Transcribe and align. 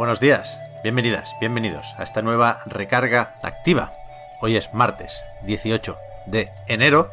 Buenos 0.00 0.18
días, 0.18 0.58
bienvenidas, 0.82 1.36
bienvenidos 1.40 1.94
a 1.98 2.04
esta 2.04 2.22
nueva 2.22 2.62
recarga 2.64 3.34
activa. 3.42 3.92
Hoy 4.40 4.56
es 4.56 4.72
martes 4.72 5.26
18 5.42 5.98
de 6.24 6.50
enero 6.68 7.12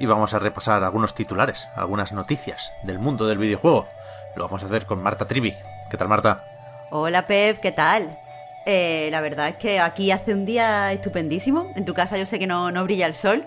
y 0.00 0.06
vamos 0.06 0.34
a 0.34 0.40
repasar 0.40 0.82
algunos 0.82 1.14
titulares, 1.14 1.68
algunas 1.76 2.10
noticias 2.10 2.72
del 2.82 2.98
mundo 2.98 3.28
del 3.28 3.38
videojuego. 3.38 3.86
Lo 4.34 4.42
vamos 4.42 4.64
a 4.64 4.66
hacer 4.66 4.86
con 4.86 5.00
Marta 5.00 5.28
Trivi. 5.28 5.54
¿Qué 5.88 5.96
tal, 5.96 6.08
Marta? 6.08 6.42
Hola, 6.90 7.28
Pep, 7.28 7.60
¿qué 7.60 7.70
tal? 7.70 8.18
Eh, 8.66 9.06
la 9.12 9.20
verdad 9.20 9.46
es 9.46 9.54
que 9.54 9.78
aquí 9.78 10.10
hace 10.10 10.34
un 10.34 10.46
día 10.46 10.90
estupendísimo. 10.90 11.72
En 11.76 11.84
tu 11.84 11.94
casa 11.94 12.18
yo 12.18 12.26
sé 12.26 12.40
que 12.40 12.48
no, 12.48 12.72
no 12.72 12.82
brilla 12.82 13.06
el 13.06 13.14
sol, 13.14 13.46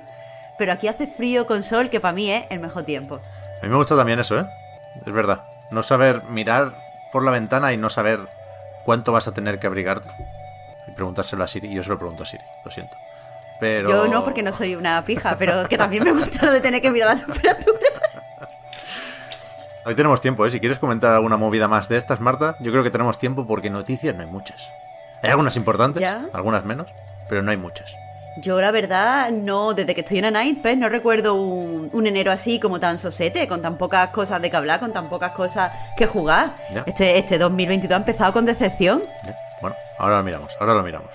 pero 0.57 0.71
aquí 0.71 0.87
hace 0.87 1.05
frío 1.05 1.47
con 1.47 1.63
sol, 1.63 1.89
que 1.89 1.99
para 1.99 2.13
mí 2.13 2.31
es 2.31 2.45
el 2.49 2.61
mejor 2.61 2.83
tiempo. 2.83 3.15
A 3.61 3.61
mí 3.61 3.69
me 3.69 3.75
gusta 3.75 3.97
también 3.97 4.19
eso, 4.19 4.39
¿eh? 4.39 4.45
Es 5.05 5.11
verdad. 5.11 5.43
No 5.69 5.83
saber 5.83 6.23
mirar 6.29 6.75
por 7.11 7.25
la 7.25 7.31
ventana 7.31 7.73
y 7.73 7.77
no 7.77 7.89
saber 7.89 8.38
cuánto 8.85 9.11
vas 9.11 9.27
a 9.27 9.33
tener 9.33 9.59
que 9.59 9.67
abrigarte. 9.67 10.09
Y 10.87 10.91
preguntárselo 10.91 11.43
a 11.43 11.47
Siri. 11.47 11.73
Yo 11.73 11.83
se 11.83 11.89
lo 11.89 11.97
pregunto 11.97 12.23
a 12.23 12.25
Siri, 12.25 12.43
lo 12.63 12.71
siento. 12.71 12.97
Pero... 13.59 13.89
Yo 13.89 14.07
no, 14.07 14.23
porque 14.23 14.41
no 14.41 14.53
soy 14.53 14.75
una 14.75 15.03
pija, 15.03 15.35
pero 15.37 15.67
que 15.67 15.77
también 15.77 16.03
me 16.03 16.11
gusta 16.11 16.45
lo 16.45 16.51
de 16.51 16.61
tener 16.61 16.81
que 16.81 16.91
mirar 16.91 17.15
la 17.15 17.25
temperatura. 17.25 17.79
Hoy 19.85 19.95
tenemos 19.95 20.21
tiempo, 20.21 20.45
¿eh? 20.45 20.51
Si 20.51 20.59
quieres 20.59 20.79
comentar 20.79 21.13
alguna 21.13 21.37
movida 21.37 21.67
más 21.67 21.89
de 21.89 21.97
estas, 21.97 22.19
Marta, 22.19 22.55
yo 22.59 22.71
creo 22.71 22.83
que 22.83 22.91
tenemos 22.91 23.17
tiempo 23.17 23.47
porque 23.47 23.69
noticias 23.69 24.15
no 24.15 24.21
hay 24.21 24.29
muchas. 24.29 24.69
Hay 25.21 25.29
algunas 25.29 25.57
importantes, 25.57 26.01
¿Ya? 26.01 26.27
algunas 26.33 26.63
menos, 26.63 26.87
pero 27.27 27.41
no 27.41 27.51
hay 27.51 27.57
muchas. 27.57 27.93
Yo, 28.37 28.61
la 28.61 28.71
verdad, 28.71 29.31
no, 29.31 29.73
desde 29.73 29.93
que 29.93 30.01
estoy 30.01 30.19
en 30.19 30.31
Night, 30.33 30.61
pues 30.61 30.77
no 30.77 30.87
recuerdo 30.87 31.35
un, 31.35 31.89
un 31.91 32.07
enero 32.07 32.31
así 32.31 32.59
como 32.59 32.79
tan 32.79 32.97
sosete, 32.97 33.47
con 33.47 33.61
tan 33.61 33.77
pocas 33.77 34.09
cosas 34.11 34.41
de 34.41 34.49
que 34.49 34.55
hablar, 34.55 34.79
con 34.79 34.93
tan 34.93 35.09
pocas 35.09 35.33
cosas 35.33 35.71
que 35.97 36.05
jugar. 36.05 36.55
Ya. 36.73 36.83
Este, 36.85 37.17
este 37.17 37.37
2022 37.37 37.93
ha 37.93 37.97
empezado 37.97 38.31
con 38.31 38.45
decepción. 38.45 39.03
Bueno, 39.61 39.75
ahora 39.97 40.17
lo 40.17 40.23
miramos, 40.23 40.55
ahora 40.59 40.73
lo 40.73 40.83
miramos. 40.83 41.09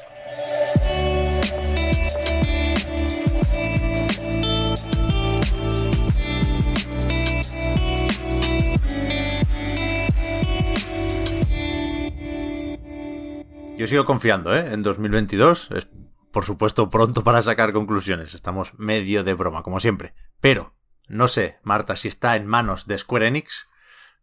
Yo 13.76 13.88
sigo 13.88 14.04
confiando, 14.04 14.54
¿eh? 14.54 14.72
En 14.72 14.82
2022 14.82 15.70
es, 15.72 15.88
por 16.34 16.44
supuesto, 16.44 16.90
pronto 16.90 17.22
para 17.24 17.40
sacar 17.42 17.72
conclusiones. 17.72 18.34
Estamos 18.34 18.74
medio 18.78 19.22
de 19.24 19.32
broma, 19.34 19.62
como 19.62 19.78
siempre. 19.80 20.14
Pero, 20.40 20.74
no 21.08 21.28
sé, 21.28 21.58
Marta, 21.62 21.94
si 21.96 22.08
está 22.08 22.34
en 22.36 22.46
manos 22.46 22.86
de 22.86 22.98
Square 22.98 23.28
Enix 23.28 23.68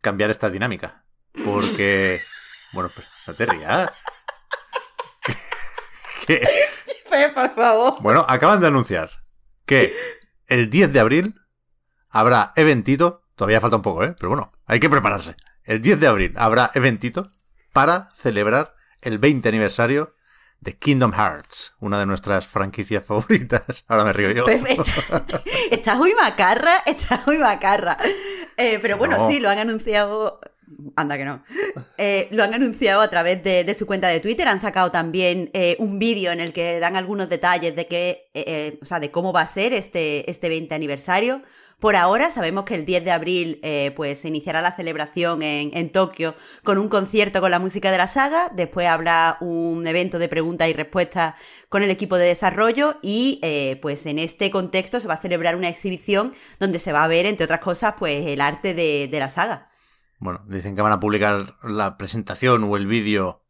cambiar 0.01 0.29
esta 0.29 0.49
dinámica. 0.51 1.05
Porque... 1.43 2.21
Bueno, 2.73 2.89
pues 2.95 3.05
no 3.27 3.33
te 3.33 3.45
rías. 3.45 3.91
Que- 6.25 6.47
Pues, 7.09 7.31
por 7.33 7.53
favor. 7.53 7.95
Bueno, 8.01 8.25
acaban 8.29 8.61
de 8.61 8.67
anunciar 8.67 9.09
que 9.65 9.93
el 10.47 10.69
10 10.69 10.93
de 10.93 10.99
abril 11.01 11.35
habrá 12.09 12.53
eventito. 12.55 13.25
Todavía 13.35 13.59
falta 13.59 13.75
un 13.75 13.81
poco, 13.81 14.05
¿eh? 14.05 14.15
Pero 14.17 14.29
bueno, 14.29 14.53
hay 14.65 14.79
que 14.79 14.89
prepararse. 14.89 15.35
El 15.65 15.81
10 15.81 15.99
de 15.99 16.07
abril 16.07 16.33
habrá 16.37 16.71
eventito 16.75 17.29
para 17.73 18.07
celebrar 18.15 18.73
el 19.01 19.17
20 19.19 19.49
aniversario 19.49 20.15
de 20.61 20.77
Kingdom 20.77 21.11
Hearts, 21.13 21.73
una 21.79 21.99
de 21.99 22.05
nuestras 22.05 22.47
franquicias 22.47 23.03
favoritas. 23.03 23.83
Ahora 23.87 24.03
me 24.05 24.13
río 24.13 24.31
yo. 24.31 24.47
Está- 24.47 25.25
estás 25.71 25.97
muy 25.97 26.13
macarra, 26.15 26.77
estás 26.85 27.25
muy 27.27 27.37
macarra. 27.37 27.97
Eh, 28.57 28.79
pero 28.81 28.97
bueno, 28.97 29.17
No. 29.17 29.27
sí, 29.29 29.39
lo 29.39 29.49
han 29.49 29.59
anunciado. 29.59 30.39
Anda 30.95 31.17
que 31.17 31.25
no. 31.25 31.43
Eh, 31.97 32.27
lo 32.31 32.43
han 32.43 32.53
anunciado 32.53 33.01
a 33.01 33.09
través 33.09 33.43
de, 33.43 33.73
su 33.75 33.85
cuenta 33.85 34.07
de 34.07 34.19
Twitter. 34.19 34.47
Han 34.47 34.59
sacado 34.59 34.91
también 34.91 35.49
eh, 35.53 35.75
un 35.79 35.99
vídeo 35.99 36.31
en 36.31 36.39
el 36.39 36.53
que 36.53 36.79
dan 36.79 36.95
algunos 36.95 37.29
detalles 37.29 37.75
de 37.75 37.87
que, 37.87 38.29
eh, 38.33 38.43
eh, 38.47 38.79
o 38.81 38.85
sea, 38.85 38.99
de 38.99 39.11
cómo 39.11 39.33
va 39.33 39.41
a 39.41 39.47
ser 39.47 39.73
este, 39.73 40.29
este 40.29 40.49
20 40.49 40.73
aniversario. 40.73 41.41
Por 41.79 41.95
ahora 41.95 42.29
sabemos 42.29 42.65
que 42.65 42.75
el 42.75 42.85
10 42.85 43.03
de 43.05 43.11
abril 43.11 43.59
pues 43.95 44.19
se 44.19 44.27
iniciará 44.27 44.61
la 44.61 44.75
celebración 44.75 45.41
en, 45.41 45.91
Tokio 45.91 46.35
con 46.63 46.77
un 46.77 46.89
concierto 46.89 47.41
con 47.41 47.49
la 47.49 47.57
música 47.57 47.91
de 47.91 47.97
la 47.97 48.05
saga. 48.05 48.51
Después 48.55 48.85
habrá 48.85 49.37
un 49.41 49.87
evento 49.87 50.19
de 50.19 50.29
preguntas 50.29 50.69
y 50.69 50.73
respuestas 50.73 51.33
con 51.69 51.81
el 51.81 51.89
equipo 51.89 52.19
de 52.19 52.27
desarrollo 52.27 52.99
y 53.01 53.41
pues 53.81 54.05
en 54.05 54.19
este 54.19 54.51
contexto 54.51 54.99
se 54.99 55.07
va 55.07 55.15
a 55.15 55.21
celebrar 55.21 55.55
una 55.55 55.69
exhibición 55.69 56.33
donde 56.59 56.77
se 56.77 56.91
va 56.91 57.03
a 57.03 57.07
ver, 57.07 57.25
entre 57.25 57.45
otras 57.45 57.61
cosas, 57.61 57.95
pues 57.97 58.27
el 58.27 58.41
arte 58.41 58.75
de 58.75 59.19
la 59.19 59.29
saga. 59.29 59.70
Bueno, 60.21 60.45
dicen 60.47 60.75
que 60.75 60.83
van 60.83 60.91
a 60.93 60.99
publicar 60.99 61.57
la 61.63 61.97
presentación 61.97 62.63
o 62.63 62.77
el 62.77 62.85
vídeo 62.85 63.43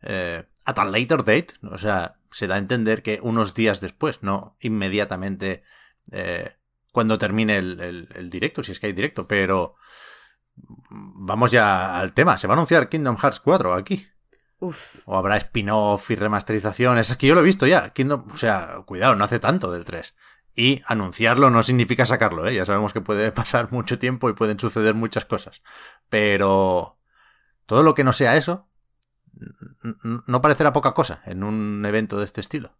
eh, 0.00 0.44
at 0.64 0.78
a 0.78 0.84
later 0.86 1.18
date. 1.18 1.48
O 1.70 1.76
sea, 1.78 2.16
se 2.30 2.46
da 2.46 2.54
a 2.56 2.58
entender 2.58 3.02
que 3.02 3.20
unos 3.22 3.52
días 3.54 3.80
después, 3.82 4.22
no 4.22 4.56
inmediatamente 4.58 5.62
eh, 6.10 6.56
cuando 6.92 7.18
termine 7.18 7.58
el, 7.58 7.78
el- 7.80 8.08
el 8.14 8.30
directo, 8.30 8.62
si 8.64 8.72
es 8.72 8.80
que 8.80 8.86
hay 8.86 8.92
directo. 8.94 9.28
Pero 9.28 9.74
vamos 10.56 11.50
ya 11.50 11.98
al 12.00 12.14
tema. 12.14 12.38
Se 12.38 12.46
va 12.46 12.54
a 12.54 12.56
anunciar 12.56 12.88
Kingdom 12.88 13.16
Hearts 13.18 13.40
4 13.40 13.74
aquí. 13.74 14.06
Uf. 14.60 15.00
O 15.04 15.18
habrá 15.18 15.36
spin-off 15.36 16.10
y 16.10 16.14
remasterizaciones. 16.14 17.10
Es 17.10 17.16
que 17.18 17.26
yo 17.26 17.34
lo 17.34 17.42
he 17.42 17.44
visto 17.44 17.66
ya. 17.66 17.90
Kingdom, 17.92 18.24
o 18.32 18.36
sea, 18.38 18.76
cuidado, 18.86 19.14
no 19.14 19.24
hace 19.24 19.40
tanto 19.40 19.70
del 19.70 19.84
3. 19.84 20.14
Y 20.56 20.82
anunciarlo 20.86 21.50
no 21.50 21.62
significa 21.62 22.06
sacarlo, 22.06 22.46
¿eh? 22.46 22.54
Ya 22.54 22.64
sabemos 22.64 22.92
que 22.92 23.00
puede 23.00 23.32
pasar 23.32 23.72
mucho 23.72 23.98
tiempo 23.98 24.28
y 24.28 24.34
pueden 24.34 24.58
suceder 24.58 24.94
muchas 24.94 25.24
cosas. 25.24 25.62
Pero 26.08 26.98
todo 27.66 27.82
lo 27.82 27.94
que 27.94 28.04
no 28.04 28.12
sea 28.12 28.36
eso 28.36 28.68
no 30.26 30.40
parecerá 30.40 30.72
poca 30.72 30.94
cosa 30.94 31.20
en 31.26 31.42
un 31.44 31.84
evento 31.84 32.18
de 32.18 32.24
este 32.24 32.40
estilo. 32.40 32.76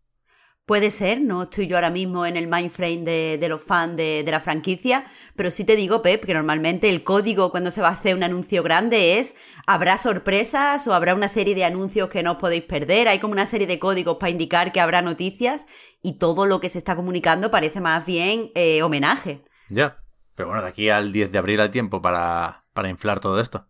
Puede 0.67 0.91
ser, 0.91 1.21
no 1.21 1.43
estoy 1.43 1.67
yo 1.67 1.77
ahora 1.77 1.91
mismo 1.91 2.25
en 2.25 2.39
el 2.39 2.47
mindframe 2.47 3.03
de, 3.05 3.37
de 3.39 3.49
los 3.51 3.63
fans 3.63 3.97
de, 3.97 4.23
de 4.25 4.31
la 4.31 4.41
franquicia, 4.41 5.05
pero 5.37 5.51
sí 5.51 5.65
te 5.65 5.77
digo, 5.77 6.01
Pep, 6.01 6.25
que 6.25 6.33
normalmente 6.33 6.89
el 6.89 7.05
código 7.05 7.51
cuando 7.51 7.71
se 7.71 7.83
va 7.83 7.89
a 7.89 7.93
hacer 7.93 8.15
un 8.15 8.23
anuncio 8.23 8.63
grande 8.63 9.19
es 9.19 9.37
habrá 9.67 9.99
sorpresas 9.99 10.87
o 10.89 10.95
habrá 10.95 11.15
una 11.15 11.29
serie 11.29 11.55
de 11.55 11.67
anuncios 11.67 12.09
que 12.09 12.23
no 12.23 12.33
os 12.33 12.39
podéis 12.39 12.65
perder, 12.65 13.09
hay 13.09 13.19
como 13.19 13.33
una 13.33 13.45
serie 13.45 13.67
de 13.67 13.79
códigos 13.79 14.17
para 14.17 14.31
indicar 14.31 14.73
que 14.73 14.81
habrá 14.81 15.03
noticias 15.03 15.67
y 16.01 16.19
todo 16.19 16.47
lo 16.47 16.61
que 16.61 16.71
se 16.71 16.79
está 16.79 16.97
comunicando 16.97 17.51
parece 17.51 17.83
más 17.83 18.07
bien 18.07 18.51
eh, 18.55 18.83
homenaje. 18.83 19.45
Ya. 19.69 19.99
Pero 20.35 20.49
bueno, 20.49 20.63
de 20.63 20.69
aquí 20.69 20.89
al 20.89 21.13
10 21.13 21.31
de 21.31 21.39
abril 21.39 21.61
hay 21.61 21.69
tiempo 21.69 22.01
para, 22.01 22.65
para 22.73 22.89
inflar 22.89 23.21
todo 23.21 23.39
esto. 23.39 23.69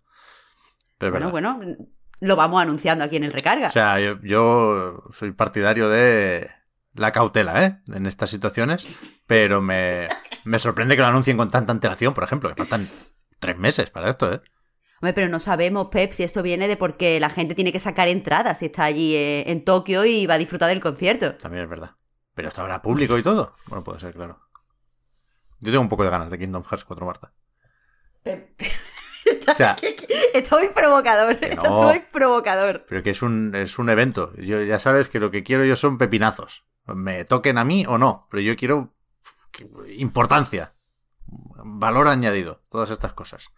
Pero 0.98 1.10
Bueno, 1.10 1.30
bueno, 1.30 1.60
lo 2.20 2.36
vamos 2.36 2.62
anunciando 2.62 3.04
aquí 3.04 3.16
en 3.16 3.24
el 3.24 3.32
recarga. 3.32 3.68
O 3.68 3.72
sea, 3.72 3.98
yo, 4.00 4.18
yo 4.22 5.02
soy 5.12 5.32
partidario 5.32 5.88
de 5.88 6.50
la 6.94 7.12
cautela, 7.12 7.64
¿eh? 7.64 7.80
En 7.92 8.06
estas 8.06 8.30
situaciones, 8.30 8.86
pero 9.26 9.60
me, 9.60 10.08
me 10.44 10.58
sorprende 10.58 10.96
que 10.96 11.02
lo 11.02 11.08
anuncien 11.08 11.36
con 11.36 11.50
tanta 11.50 11.72
antelación, 11.72 12.14
por 12.14 12.24
ejemplo, 12.24 12.48
que 12.50 12.56
faltan 12.56 12.88
tres 13.38 13.58
meses 13.58 13.90
para 13.90 14.10
esto, 14.10 14.32
¿eh? 14.32 14.40
Hombre, 15.00 15.12
pero 15.12 15.28
no 15.28 15.38
sabemos, 15.38 15.88
Pep, 15.90 16.12
si 16.12 16.22
esto 16.22 16.42
viene 16.42 16.66
de 16.68 16.76
porque 16.76 17.20
la 17.20 17.28
gente 17.28 17.54
tiene 17.54 17.72
que 17.72 17.78
sacar 17.78 18.08
entradas 18.08 18.60
si 18.60 18.66
está 18.66 18.84
allí 18.84 19.14
eh, 19.14 19.50
en 19.50 19.64
Tokio 19.64 20.04
y 20.04 20.26
va 20.26 20.34
a 20.34 20.38
disfrutar 20.38 20.68
del 20.68 20.80
concierto. 20.80 21.34
También 21.34 21.64
es 21.64 21.68
verdad. 21.68 21.90
Pero 22.34 22.48
esto 22.48 22.62
habrá 22.62 22.80
público 22.80 23.18
y 23.18 23.22
todo. 23.22 23.54
Bueno, 23.66 23.84
puede 23.84 24.00
ser, 24.00 24.14
claro. 24.14 24.40
Yo 25.60 25.70
tengo 25.70 25.82
un 25.82 25.88
poco 25.88 26.04
de 26.04 26.10
ganas 26.10 26.30
de 26.30 26.38
Kingdom 26.38 26.64
Hearts 26.64 26.84
4 26.84 27.06
Marta. 27.06 27.32
O 29.46 29.54
sea, 29.54 29.76
Está 30.34 30.58
muy 30.58 30.68
provocador, 30.68 31.38
no. 31.64 31.82
muy 31.82 32.00
provocador. 32.00 32.84
pero 32.88 33.02
que 33.02 33.10
es 33.10 33.22
un, 33.22 33.54
es 33.54 33.78
un 33.78 33.88
evento. 33.88 34.32
Yo 34.36 34.62
ya 34.62 34.78
sabes 34.80 35.08
que 35.08 35.20
lo 35.20 35.30
que 35.30 35.42
quiero 35.42 35.64
yo 35.64 35.76
son 35.76 35.98
pepinazos. 35.98 36.64
Me 36.86 37.24
toquen 37.24 37.58
a 37.58 37.64
mí 37.64 37.86
o 37.86 37.98
no, 37.98 38.26
pero 38.30 38.42
yo 38.42 38.56
quiero 38.56 38.94
importancia, 39.96 40.74
valor 41.26 42.08
añadido, 42.08 42.62
todas 42.68 42.90
estas 42.90 43.12
cosas. 43.12 43.50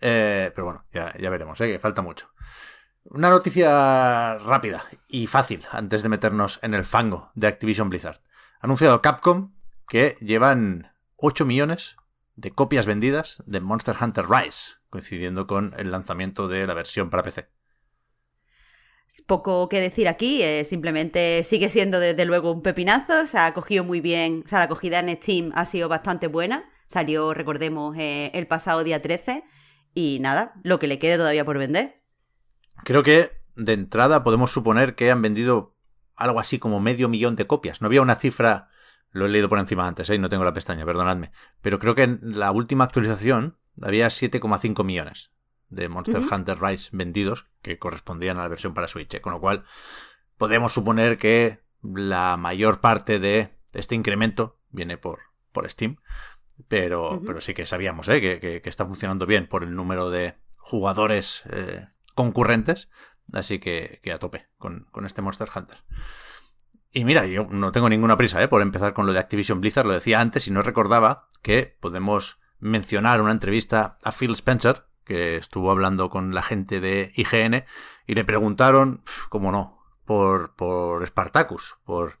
Eh, 0.00 0.52
pero 0.54 0.66
bueno, 0.66 0.84
ya, 0.92 1.14
ya 1.18 1.30
veremos, 1.30 1.60
¿eh? 1.60 1.66
que 1.66 1.78
falta 1.78 2.02
mucho. 2.02 2.30
Una 3.04 3.30
noticia 3.30 4.38
rápida 4.38 4.84
y 5.08 5.26
fácil 5.26 5.64
antes 5.72 6.02
de 6.02 6.08
meternos 6.08 6.58
en 6.62 6.74
el 6.74 6.84
fango 6.84 7.30
de 7.34 7.46
Activision 7.46 7.88
Blizzard. 7.88 8.20
Ha 8.60 8.66
anunciado 8.66 9.02
Capcom 9.02 9.54
que 9.88 10.16
llevan 10.20 10.92
8 11.16 11.46
millones 11.46 11.96
de 12.36 12.52
copias 12.52 12.86
vendidas 12.86 13.42
de 13.46 13.60
Monster 13.60 13.96
Hunter 14.00 14.28
Rise, 14.28 14.74
coincidiendo 14.90 15.46
con 15.46 15.74
el 15.78 15.90
lanzamiento 15.90 16.48
de 16.48 16.66
la 16.66 16.74
versión 16.74 17.10
para 17.10 17.22
PC. 17.22 17.48
Poco 19.26 19.68
que 19.68 19.80
decir 19.80 20.08
aquí, 20.08 20.42
eh, 20.42 20.64
simplemente 20.64 21.42
sigue 21.44 21.68
siendo 21.68 22.00
desde 22.00 22.24
luego 22.24 22.52
un 22.52 22.62
pepinazo, 22.62 23.26
se 23.26 23.38
ha 23.38 23.52
cogido 23.52 23.84
muy 23.84 24.00
bien, 24.00 24.42
o 24.44 24.48
sea, 24.48 24.60
la 24.60 24.64
acogida 24.66 25.00
en 25.00 25.14
Steam 25.16 25.52
ha 25.54 25.64
sido 25.64 25.88
bastante 25.88 26.28
buena, 26.28 26.70
salió, 26.86 27.34
recordemos, 27.34 27.96
eh, 27.98 28.30
el 28.32 28.46
pasado 28.46 28.84
día 28.84 29.02
13 29.02 29.44
y 29.94 30.18
nada, 30.20 30.54
lo 30.62 30.78
que 30.78 30.86
le 30.86 30.98
quede 30.98 31.18
todavía 31.18 31.44
por 31.44 31.58
vender. 31.58 32.00
Creo 32.84 33.02
que 33.02 33.32
de 33.56 33.72
entrada 33.74 34.24
podemos 34.24 34.50
suponer 34.50 34.94
que 34.94 35.10
han 35.10 35.20
vendido 35.20 35.74
algo 36.16 36.40
así 36.40 36.58
como 36.58 36.80
medio 36.80 37.08
millón 37.08 37.36
de 37.36 37.46
copias. 37.46 37.80
No 37.82 37.86
había 37.86 38.02
una 38.02 38.14
cifra, 38.14 38.68
lo 39.10 39.26
he 39.26 39.28
leído 39.28 39.48
por 39.48 39.58
encima 39.58 39.86
antes, 39.86 40.08
¿eh? 40.10 40.18
no 40.18 40.28
tengo 40.28 40.44
la 40.44 40.54
pestaña, 40.54 40.86
perdonadme. 40.86 41.32
Pero 41.60 41.78
creo 41.78 41.94
que 41.94 42.04
en 42.04 42.20
la 42.22 42.50
última 42.50 42.84
actualización 42.84 43.58
había 43.82 44.08
7,5 44.08 44.84
millones 44.84 45.32
de 45.68 45.88
Monster 45.88 46.22
Hunter 46.30 46.60
Rise 46.60 46.90
vendidos 46.92 47.46
que 47.62 47.78
correspondían 47.78 48.38
a 48.38 48.42
la 48.42 48.48
versión 48.48 48.74
para 48.74 48.88
Switch. 48.88 49.14
¿eh? 49.14 49.20
Con 49.20 49.32
lo 49.32 49.40
cual, 49.40 49.64
podemos 50.36 50.72
suponer 50.72 51.18
que 51.18 51.60
la 51.82 52.36
mayor 52.36 52.80
parte 52.80 53.18
de 53.18 53.58
este 53.72 53.94
incremento 53.94 54.58
viene 54.70 54.96
por, 54.96 55.20
por 55.52 55.68
Steam. 55.70 55.98
Pero, 56.66 57.22
pero 57.24 57.40
sí 57.40 57.54
que 57.54 57.66
sabíamos 57.66 58.08
¿eh? 58.08 58.20
que, 58.20 58.62
está 58.64 58.84
funcionando 58.84 59.26
bien 59.26 59.46
por 59.46 59.62
el 59.62 59.76
número 59.76 60.10
de 60.10 60.34
jugadores 60.56 61.44
eh, 61.50 61.86
concurrentes. 62.14 62.88
Así 63.32 63.58
que, 63.58 64.00
a 64.12 64.18
tope 64.18 64.48
con, 64.58 64.88
este 65.04 65.22
Monster 65.22 65.48
Hunter. 65.54 65.78
Y 66.90 67.04
mira, 67.04 67.26
yo 67.26 67.44
no 67.44 67.70
tengo 67.70 67.88
ninguna 67.88 68.16
prisa 68.16 68.42
¿eh? 68.42 68.48
por 68.48 68.62
empezar 68.62 68.92
con 68.92 69.06
lo 69.06 69.12
de 69.12 69.18
Activision 69.20 69.60
Blizzard. 69.60 69.86
Lo 69.86 69.92
decía 69.92 70.20
antes 70.20 70.48
y 70.48 70.50
no 70.50 70.62
recordaba 70.62 71.28
que 71.42 71.76
podemos 71.80 72.40
mencionar 72.58 73.20
una 73.20 73.32
entrevista 73.32 73.98
a 74.02 74.10
Phil 74.10 74.32
Spencer, 74.32 74.86
que 75.08 75.36
estuvo 75.36 75.72
hablando 75.72 76.10
con 76.10 76.34
la 76.34 76.42
gente 76.42 76.80
de 76.80 77.12
IGN, 77.16 77.64
y 78.06 78.14
le 78.14 78.24
preguntaron, 78.24 79.02
cómo 79.28 79.50
no, 79.50 79.82
por, 80.04 80.54
por 80.54 81.04
Spartacus, 81.04 81.78
por 81.84 82.20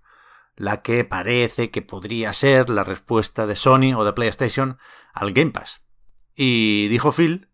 la 0.56 0.82
que 0.82 1.04
parece 1.04 1.70
que 1.70 1.82
podría 1.82 2.32
ser 2.32 2.68
la 2.68 2.82
respuesta 2.82 3.46
de 3.46 3.54
Sony 3.54 3.94
o 3.96 4.04
de 4.04 4.12
PlayStation 4.12 4.78
al 5.12 5.32
Game 5.32 5.52
Pass. 5.52 5.82
Y 6.34 6.88
dijo 6.88 7.12
Phil, 7.12 7.48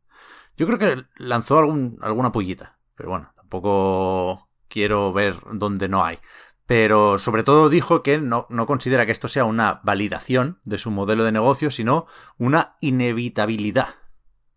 yo 0.57 0.67
creo 0.67 0.79
que 0.79 1.05
lanzó 1.17 1.59
alguna 1.59 2.33
pullita, 2.33 2.79
pero 2.95 3.11
bueno, 3.11 3.33
tampoco 3.37 4.49
quiero 4.69 5.13
ver 5.13 5.37
dónde 5.53 5.89
no 5.89 6.05
hay. 6.05 6.19
Pero 6.67 7.19
sobre 7.19 7.43
todo 7.43 7.69
dijo 7.69 8.03
que 8.03 8.19
no, 8.19 8.47
no, 8.49 8.67
considera 8.67 9.05
que 9.05 9.13
esto 9.13 9.29
sea 9.29 9.45
una 9.45 9.81
validación 9.85 10.61
de 10.65 10.79
su 10.79 10.91
modelo 10.91 11.25
de 11.25 11.33
negocio, 11.33 11.71
sino 11.71 12.07
una 12.39 12.77
inevitabilidad. 12.81 13.97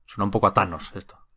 Suena 0.07 0.25
un 0.25 0.31
poco 0.31 0.47
a 0.47 0.53
Thanos 0.53 0.91
esto. 0.95 1.27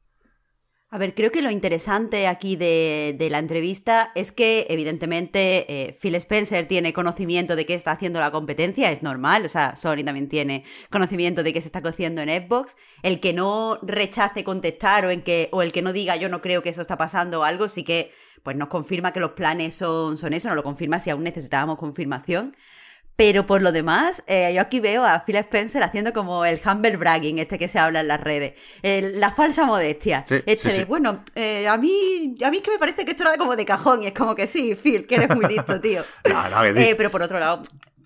A 0.93 0.99
ver, 0.99 1.14
creo 1.14 1.31
que 1.31 1.40
lo 1.40 1.52
interesante 1.52 2.26
aquí 2.26 2.56
de, 2.56 3.28
la 3.31 3.38
entrevista 3.38 4.11
es 4.17 4.32
que, 4.32 4.67
evidentemente, 4.69 5.64
eh, 5.69 5.96
Phil 6.00 6.17
Spencer 6.17 6.67
tiene 6.67 6.93
conocimiento 6.93 7.55
de 7.55 7.64
qué 7.64 7.75
está 7.75 7.93
haciendo 7.93 8.19
la 8.19 8.32
competencia, 8.32 8.90
es 8.90 9.00
normal, 9.00 9.46
o 9.46 9.49
sea, 9.49 9.76
Sony 9.76 10.02
también 10.05 10.28
tiene 10.28 10.64
conocimiento 10.90 11.44
de 11.44 11.52
qué 11.52 11.61
se 11.61 11.69
está 11.69 11.81
cociendo 11.81 12.22
en 12.22 12.28
Xbox. 12.28 12.76
El 13.05 13.20
que 13.20 13.32
no 13.32 13.78
rechace 13.82 14.43
contestar 14.43 15.05
o, 15.05 15.11
en 15.11 15.22
que, 15.22 15.49
o 15.52 15.62
el 15.62 15.70
que 15.70 15.82
no 15.82 15.93
diga 15.93 16.17
yo 16.17 16.28
no 16.28 16.40
creo 16.40 16.61
que 16.61 16.70
eso 16.70 16.81
está 16.81 16.96
pasando 16.96 17.40
o 17.40 17.44
algo, 17.44 17.69
sí 17.69 17.84
que 17.84 18.11
pues 18.43 18.56
nos 18.56 18.69
confirma 18.69 19.12
que 19.12 19.20
los 19.20 19.32
planes 19.32 19.75
son, 19.75 20.17
son 20.17 20.32
eso, 20.32 20.49
no 20.49 20.56
lo 20.56 20.64
confirma 20.64 20.99
si 20.99 21.11
aún 21.11 21.22
necesitábamos 21.22 21.78
confirmación. 21.78 22.56
Pero 23.20 23.44
por 23.44 23.61
lo 23.61 23.70
demás, 23.70 24.25
eh, 24.26 24.50
yo 24.55 24.62
aquí 24.62 24.81
veo 24.81 25.05
a 25.05 25.26
Phil 25.26 25.37
Spencer 25.37 25.82
haciendo 25.82 26.14
como 26.14 26.46
el 26.46 26.58
humble 26.64 26.96
bragging, 26.96 27.38
este 27.38 27.58
que 27.58 27.69
se 27.69 27.78
habla 27.78 28.00
en 28.00 28.08
las 28.08 28.19
redes. 28.19 28.55
la 28.82 29.31
falsa 29.31 29.67
modestia. 29.67 30.25
este 30.46 30.72
de, 30.72 30.84
bueno, 30.87 31.22
eh, 31.34 31.69
a 31.69 31.76
mí 31.76 32.34
a 32.43 32.50
mí 32.50 32.62
que 32.62 32.70
me 32.70 32.78
parece 32.78 33.05
que 33.05 33.11
esto 33.11 33.25
era 33.25 33.37
como 33.37 33.56
de 33.56 33.67
cajón 33.67 34.05
y 34.05 34.06
es 34.06 34.14
como 34.14 34.34
que 34.34 34.46
sí, 34.46 34.75
Phil, 34.75 35.06
que 35.06 35.17
eres 35.17 35.37
muy 35.37 35.44
listo, 35.44 35.78
tío. 35.82 36.02
Eh, 36.75 36.94
pero 36.96 37.11
por 37.11 37.22
otro 37.22 37.38
lado, 37.38 37.61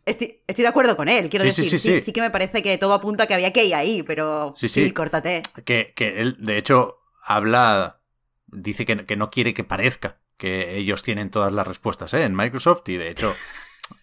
Estoy, 0.04 0.40
de 0.48 0.66
acuerdo 0.66 0.96
con 0.96 1.08
él, 1.08 1.30
quiero 1.30 1.44
decir, 1.44 1.64
sí, 1.64 2.00
sí, 2.00 2.12
que 2.12 2.20
me 2.20 2.30
parece 2.30 2.60
que 2.60 2.76
todo 2.76 2.92
apunta 2.92 3.22
a 3.22 3.26
que 3.28 3.34
había 3.34 3.52
que 3.52 3.64
ir 3.64 3.76
ahí, 3.76 4.02
pero 4.02 4.52
sí, 4.56 4.68
sí. 4.68 4.90
córtate. 4.90 5.42
Que, 5.64 5.92
que, 5.94 6.20
él, 6.20 6.36
de 6.40 6.58
hecho, 6.58 6.98
habla, 7.22 8.00
dice 8.48 8.84
que, 8.84 9.06
que, 9.06 9.14
no 9.14 9.30
quiere 9.30 9.54
que 9.54 9.62
parezca 9.62 10.18
que 10.36 10.76
ellos 10.76 11.04
tienen 11.04 11.30
todas 11.30 11.52
las 11.52 11.68
respuestas 11.68 12.12
en 12.14 12.34
Microsoft 12.34 12.88
y 12.88 12.96
de 12.96 13.10
hecho 13.10 13.34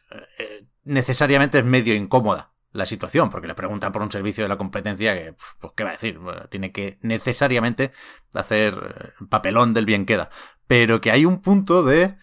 necesariamente 0.84 1.60
es 1.60 1.66
medio 1.66 1.96
incómoda 1.96 2.52
la 2.74 2.86
situación, 2.86 3.30
porque 3.30 3.48
le 3.48 3.56
preguntan 3.56 3.92
por 3.92 4.02
un 4.02 4.12
servicio 4.12 4.44
de 4.44 4.50
la 4.50 4.58
competencia 4.58 5.14
que, 5.14 5.36
pues, 5.60 5.74
¿qué 5.76 5.84
va 5.84 5.90
a 5.90 5.94
decir? 5.94 6.20
tiene 6.50 6.72
que 6.72 6.98
necesariamente 7.02 7.92
hacer 8.34 8.74
eh, 9.20 9.26
papelón 9.30 9.74
del 9.74 9.86
bien 9.86 10.06
queda. 10.06 10.30
Pero 10.68 11.02
que 11.02 11.12
hay 11.12 11.26
un 11.26 11.42
punto 11.42 11.84
de, 11.84 12.16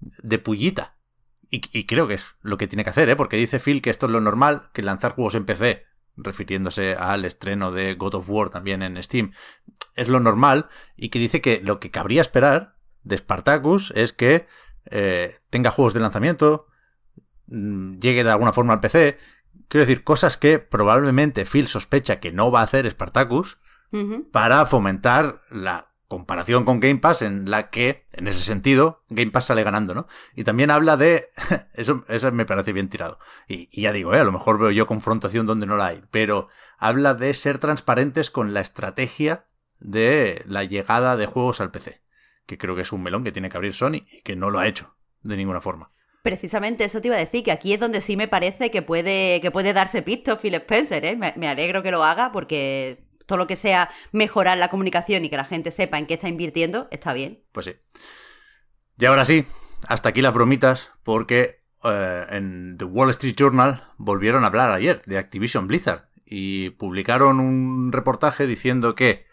de 0.00 0.38
pullita. 0.38 0.96
Y, 1.48 1.86
creo 1.86 2.08
que 2.08 2.14
es 2.14 2.34
lo 2.42 2.58
que 2.58 2.66
tiene 2.66 2.84
que 2.84 2.90
hacer, 2.90 3.08
¿eh? 3.08 3.16
Porque 3.16 3.36
dice 3.36 3.60
Phil 3.60 3.80
que 3.80 3.90
esto 3.90 4.06
es 4.06 4.12
lo 4.12 4.20
normal, 4.20 4.68
que 4.72 4.82
lanzar 4.82 5.12
juegos 5.12 5.36
en 5.36 5.46
PC, 5.46 5.84
refiriéndose 6.16 6.94
al 6.94 7.24
estreno 7.24 7.70
de 7.70 7.94
God 7.94 8.16
of 8.16 8.28
War 8.28 8.50
también 8.50 8.82
en 8.82 9.00
Steam, 9.02 9.32
es 9.94 10.08
lo 10.08 10.20
normal, 10.20 10.68
y 10.96 11.08
que 11.08 11.18
dice 11.18 11.40
que 11.40 11.60
lo 11.62 11.78
que 11.78 11.90
cabría 11.90 12.20
esperar 12.20 12.76
de 13.04 13.16
Spartacus 13.18 13.92
es 13.94 14.12
que 14.12 14.46
eh, 14.86 15.38
tenga 15.50 15.70
juegos 15.70 15.94
de 15.94 16.00
lanzamiento, 16.00 16.66
llegue 17.48 18.24
de 18.24 18.30
alguna 18.30 18.52
forma 18.52 18.74
al 18.74 18.80
PC. 18.80 19.18
Quiero 19.68 19.86
decir, 19.86 20.04
cosas 20.04 20.36
que 20.36 20.58
probablemente 20.58 21.44
Phil 21.44 21.68
sospecha 21.68 22.20
que 22.20 22.32
no 22.32 22.50
va 22.50 22.60
a 22.60 22.64
hacer 22.64 22.90
Spartacus 22.90 23.58
para 24.30 24.66
fomentar 24.66 25.40
la 25.50 25.88
comparación 26.08 26.64
con 26.64 26.80
Game 26.80 26.98
Pass 26.98 27.22
en 27.22 27.50
la 27.50 27.70
que, 27.70 28.04
en 28.12 28.28
ese 28.28 28.40
sentido, 28.40 29.02
Game 29.08 29.30
Pass 29.30 29.46
sale 29.46 29.64
ganando, 29.64 29.94
¿no? 29.94 30.06
Y 30.34 30.44
también 30.44 30.70
habla 30.70 30.96
de... 30.96 31.30
eso, 31.74 32.04
eso 32.08 32.30
me 32.32 32.46
parece 32.46 32.72
bien 32.72 32.88
tirado. 32.88 33.18
Y, 33.48 33.80
ya 33.80 33.92
digo, 33.92 34.14
¿eh? 34.14 34.20
a 34.20 34.24
lo 34.24 34.32
mejor 34.32 34.58
veo 34.58 34.70
yo 34.70 34.86
confrontación 34.86 35.46
donde 35.46 35.66
no 35.66 35.76
la 35.76 35.86
hay, 35.86 36.02
pero 36.10 36.48
habla 36.78 37.14
de 37.14 37.34
ser 37.34 37.58
transparentes 37.58 38.30
con 38.30 38.54
la 38.54 38.60
estrategia 38.60 39.46
de 39.78 40.42
la 40.46 40.64
llegada 40.64 41.16
de 41.16 41.26
juegos 41.26 41.60
al 41.60 41.70
PC, 41.70 42.02
que 42.46 42.58
creo 42.58 42.76
que 42.76 42.82
es 42.82 42.92
un 42.92 43.02
melón 43.02 43.24
que 43.24 43.32
tiene 43.32 43.50
que 43.50 43.56
abrir 43.56 43.74
Sony 43.74 44.04
y 44.10 44.22
que 44.22 44.36
no 44.36 44.50
lo 44.50 44.58
ha 44.58 44.66
hecho 44.66 44.96
de 45.22 45.36
ninguna 45.36 45.60
forma. 45.60 45.90
Precisamente 46.26 46.82
eso 46.82 47.00
te 47.00 47.06
iba 47.06 47.14
a 47.14 47.20
decir, 47.20 47.44
que 47.44 47.52
aquí 47.52 47.72
es 47.72 47.78
donde 47.78 48.00
sí 48.00 48.16
me 48.16 48.26
parece 48.26 48.72
que 48.72 48.82
puede, 48.82 49.40
que 49.40 49.52
puede 49.52 49.72
darse 49.72 50.02
pisto 50.02 50.40
Phil 50.40 50.54
Spencer, 50.54 51.04
¿eh? 51.04 51.16
me, 51.16 51.48
alegro 51.48 51.84
que 51.84 51.92
lo 51.92 52.02
haga 52.02 52.32
porque 52.32 53.04
todo 53.26 53.38
lo 53.38 53.46
que 53.46 53.54
sea 53.54 53.90
mejorar 54.10 54.58
la 54.58 54.68
comunicación 54.68 55.24
y 55.24 55.30
que 55.30 55.36
la 55.36 55.44
gente 55.44 55.70
sepa 55.70 55.98
en 55.98 56.06
qué 56.06 56.14
está 56.14 56.28
invirtiendo, 56.28 56.88
está 56.90 57.12
bien. 57.12 57.42
Pues 57.52 57.66
sí. 57.66 57.76
Y 58.98 59.04
ahora 59.04 59.24
sí, 59.24 59.44
hasta 59.86 60.08
aquí 60.08 60.20
las 60.20 60.34
bromitas, 60.34 60.90
porque 61.04 61.60
eh, 61.84 62.26
en 62.30 62.76
The 62.76 62.86
Wall 62.86 63.10
Street 63.10 63.36
Journal 63.38 63.84
volvieron 63.96 64.42
a 64.42 64.48
hablar 64.48 64.72
ayer 64.72 65.02
de 65.06 65.18
Activision 65.18 65.68
Blizzard 65.68 66.08
y 66.24 66.70
publicaron 66.70 67.38
un 67.38 67.92
reportaje 67.92 68.48
diciendo 68.48 68.96
que 68.96 69.25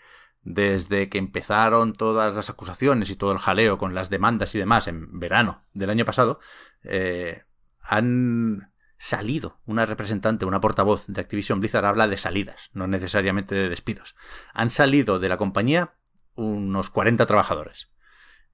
desde 0.43 1.09
que 1.09 1.17
empezaron 1.17 1.93
todas 1.93 2.35
las 2.35 2.49
acusaciones 2.49 3.09
y 3.09 3.15
todo 3.15 3.31
el 3.31 3.39
jaleo 3.39 3.77
con 3.77 3.95
las 3.95 4.09
demandas 4.09 4.53
y 4.55 4.59
demás 4.59 4.87
en 4.87 5.19
verano 5.19 5.63
del 5.73 5.89
año 5.89 6.05
pasado, 6.05 6.39
eh, 6.83 7.43
han 7.81 8.71
salido 8.97 9.59
una 9.65 9.85
representante, 9.85 10.45
una 10.45 10.61
portavoz 10.61 11.07
de 11.07 11.19
Activision 11.19 11.59
Blizzard 11.59 11.85
habla 11.85 12.07
de 12.07 12.17
salidas, 12.17 12.69
no 12.73 12.87
necesariamente 12.87 13.55
de 13.55 13.69
despidos. 13.69 14.15
Han 14.53 14.69
salido 14.69 15.19
de 15.19 15.29
la 15.29 15.37
compañía 15.37 15.95
unos 16.35 16.89
40 16.89 17.25
trabajadores. 17.25 17.89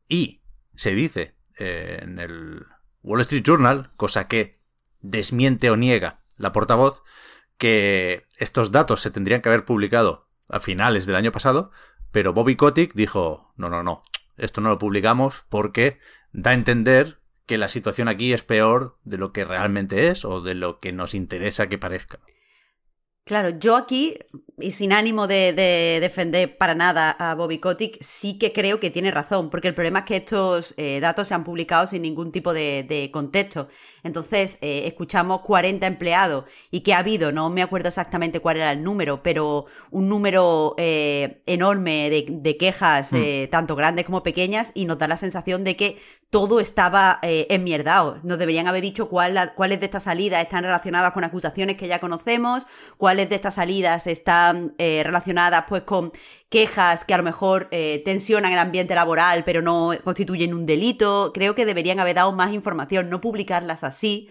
Y 0.07 0.41
se 0.75 0.95
dice 0.95 1.35
eh, 1.57 1.99
en 2.01 2.19
el 2.19 2.65
Wall 3.03 3.21
Street 3.21 3.43
Journal, 3.43 3.91
cosa 3.95 4.27
que 4.27 4.59
desmiente 5.01 5.69
o 5.69 5.77
niega 5.77 6.21
la 6.35 6.51
portavoz, 6.51 7.03
que 7.57 8.25
estos 8.37 8.71
datos 8.71 9.01
se 9.01 9.11
tendrían 9.11 9.41
que 9.41 9.49
haber 9.49 9.65
publicado 9.65 10.28
a 10.49 10.59
finales 10.59 11.05
del 11.05 11.15
año 11.15 11.31
pasado, 11.31 11.71
pero 12.11 12.33
Bobby 12.33 12.55
Kotick 12.55 12.93
dijo, 12.93 13.53
no, 13.55 13.69
no, 13.69 13.83
no, 13.83 14.03
esto 14.37 14.61
no 14.61 14.69
lo 14.69 14.79
publicamos 14.79 15.45
porque 15.49 15.99
da 16.31 16.51
a 16.51 16.55
entender 16.55 17.19
que 17.45 17.57
la 17.57 17.69
situación 17.69 18.07
aquí 18.07 18.33
es 18.33 18.43
peor 18.43 18.97
de 19.03 19.17
lo 19.17 19.31
que 19.33 19.45
realmente 19.45 20.09
es 20.09 20.25
o 20.25 20.41
de 20.41 20.53
lo 20.53 20.79
que 20.79 20.91
nos 20.91 21.13
interesa 21.13 21.67
que 21.67 21.77
parezca. 21.77 22.19
Claro, 23.29 23.49
yo 23.59 23.75
aquí, 23.75 24.17
y 24.57 24.71
sin 24.71 24.91
ánimo 24.91 25.27
de, 25.27 25.53
defender 26.01 26.57
para 26.57 26.73
nada 26.73 27.11
a 27.11 27.35
Bobby 27.35 27.59
Kotick, 27.59 28.01
sí 28.01 28.39
que 28.39 28.51
creo 28.51 28.79
que 28.79 28.89
tiene 28.89 29.11
razón, 29.11 29.51
porque 29.51 29.67
el 29.67 29.75
problema 29.75 29.99
es 29.99 30.05
que 30.05 30.15
estos 30.17 30.73
eh, 30.77 30.99
datos 30.99 31.27
se 31.27 31.35
han 31.35 31.43
publicado 31.43 31.85
sin 31.85 32.01
ningún 32.01 32.31
tipo 32.31 32.53
de, 32.53 33.09
contexto. 33.13 33.67
Entonces, 34.03 34.57
eh, 34.61 34.83
escuchamos 34.85 35.41
40 35.41 35.85
empleados 35.85 36.45
y 36.71 36.79
que 36.81 36.95
ha 36.95 36.97
habido, 36.97 37.31
no 37.31 37.51
me 37.51 37.61
acuerdo 37.61 37.89
exactamente 37.89 38.39
cuál 38.39 38.57
era 38.57 38.71
el 38.71 38.83
número, 38.83 39.21
pero 39.21 39.67
un 39.91 40.09
número 40.09 40.73
eh, 40.77 41.43
enorme 41.45 42.09
de, 42.09 42.57
quejas, 42.57 43.13
hmm. 43.13 43.49
tanto 43.51 43.75
grandes 43.75 44.05
como 44.05 44.23
pequeñas, 44.23 44.71
y 44.73 44.85
nos 44.85 44.97
da 44.97 45.07
la 45.07 45.17
sensación 45.17 45.63
de 45.63 45.75
que 45.75 45.97
todo 46.31 46.59
estaba 46.59 47.19
enmierdado. 47.21 48.17
Nos 48.23 48.37
deberían 48.37 48.67
haber 48.67 48.83
dicho 48.83 49.09
cuál, 49.09 49.53
cuáles 49.55 49.79
de 49.79 49.85
estas 49.85 50.03
salidas 50.03 50.41
están 50.41 50.63
relacionadas 50.63 51.11
con 51.11 51.23
acusaciones 51.23 51.75
que 51.75 51.87
ya 51.87 51.99
conocemos, 51.99 52.67
cuáles 52.97 53.18
de 53.27 53.35
estas 53.35 53.55
salidas 53.55 54.07
están 54.07 54.75
eh, 54.77 55.01
relacionadas 55.03 55.65
pues 55.67 55.83
con 55.83 56.11
quejas 56.47 57.03
que 57.03 57.13
a 57.13 57.17
lo 57.17 57.23
mejor 57.23 57.67
eh, 57.71 58.01
tensionan 58.05 58.53
el 58.53 58.59
ambiente 58.59 58.95
laboral 58.95 59.43
pero 59.43 59.61
no 59.61 59.91
constituyen 60.03 60.53
un 60.53 60.65
delito. 60.65 61.31
Creo 61.33 61.55
que 61.55 61.65
deberían 61.65 61.99
haber 61.99 62.15
dado 62.15 62.31
más 62.31 62.53
información, 62.53 63.09
no 63.09 63.19
publicarlas 63.19 63.83
así, 63.83 64.29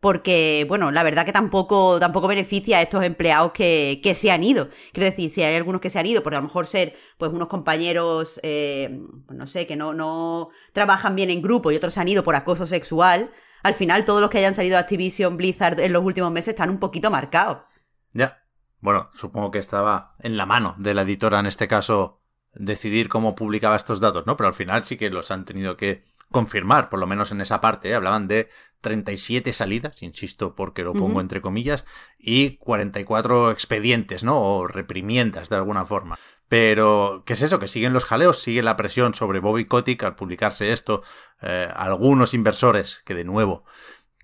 porque, 0.00 0.66
bueno, 0.68 0.92
la 0.92 1.02
verdad 1.02 1.24
que 1.24 1.32
tampoco, 1.32 1.98
tampoco 1.98 2.28
beneficia 2.28 2.78
a 2.78 2.82
estos 2.82 3.02
empleados 3.02 3.52
que, 3.52 4.00
que, 4.02 4.14
se 4.14 4.30
han 4.30 4.42
ido. 4.42 4.68
Quiero 4.92 5.10
decir, 5.10 5.30
si 5.32 5.42
hay 5.42 5.56
algunos 5.56 5.80
que 5.80 5.90
se 5.90 5.98
han 5.98 6.06
ido, 6.06 6.22
porque 6.22 6.36
a 6.36 6.40
lo 6.40 6.46
mejor 6.46 6.66
ser 6.66 6.94
pues 7.18 7.32
unos 7.32 7.48
compañeros, 7.48 8.38
eh, 8.42 9.00
pues 9.26 9.38
no 9.38 9.46
sé, 9.46 9.66
que 9.66 9.76
no, 9.76 9.94
no 9.94 10.50
trabajan 10.72 11.16
bien 11.16 11.30
en 11.30 11.42
grupo 11.42 11.72
y 11.72 11.76
otros 11.76 11.94
se 11.94 12.00
han 12.00 12.08
ido 12.08 12.22
por 12.24 12.36
acoso 12.36 12.66
sexual, 12.66 13.30
al 13.62 13.74
final 13.74 14.04
todos 14.04 14.20
los 14.20 14.30
que 14.30 14.38
hayan 14.38 14.54
salido 14.54 14.74
de 14.74 14.80
Activision 14.80 15.36
Blizzard 15.36 15.80
en 15.80 15.92
los 15.92 16.04
últimos 16.04 16.30
meses 16.30 16.48
están 16.48 16.70
un 16.70 16.78
poquito 16.78 17.10
marcados. 17.10 17.58
Ya. 18.16 18.42
Bueno, 18.80 19.10
supongo 19.12 19.50
que 19.50 19.58
estaba 19.58 20.14
en 20.20 20.36
la 20.36 20.46
mano 20.46 20.74
de 20.78 20.94
la 20.94 21.02
editora 21.02 21.38
en 21.38 21.46
este 21.46 21.68
caso 21.68 22.22
decidir 22.54 23.08
cómo 23.08 23.34
publicaba 23.34 23.76
estos 23.76 24.00
datos, 24.00 24.26
¿no? 24.26 24.36
Pero 24.36 24.48
al 24.48 24.54
final 24.54 24.84
sí 24.84 24.96
que 24.96 25.10
los 25.10 25.30
han 25.30 25.44
tenido 25.44 25.76
que 25.76 26.02
confirmar, 26.30 26.88
por 26.88 26.98
lo 26.98 27.06
menos 27.06 27.30
en 27.30 27.42
esa 27.42 27.60
parte. 27.60 27.90
¿eh? 27.90 27.94
Hablaban 27.94 28.26
de 28.26 28.48
37 28.80 29.52
salidas, 29.52 30.02
insisto 30.02 30.54
porque 30.54 30.82
lo 30.82 30.94
pongo 30.94 31.20
entre 31.20 31.42
comillas, 31.42 31.84
y 32.18 32.56
44 32.56 33.50
expedientes, 33.50 34.24
¿no? 34.24 34.40
O 34.40 34.66
reprimiendas 34.66 35.50
de 35.50 35.56
alguna 35.56 35.84
forma. 35.84 36.18
Pero, 36.48 37.22
¿qué 37.26 37.34
es 37.34 37.42
eso? 37.42 37.58
Que 37.58 37.68
siguen 37.68 37.92
los 37.92 38.06
jaleos, 38.06 38.40
sigue 38.40 38.62
la 38.62 38.76
presión 38.76 39.14
sobre 39.14 39.40
Bobby 39.40 39.66
Kotick 39.66 40.02
al 40.04 40.16
publicarse 40.16 40.72
esto. 40.72 41.02
Eh, 41.42 41.68
algunos 41.74 42.32
inversores, 42.32 43.02
que 43.04 43.14
de 43.14 43.24
nuevo 43.24 43.64